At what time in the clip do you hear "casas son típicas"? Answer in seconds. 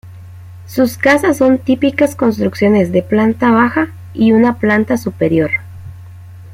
0.97-2.15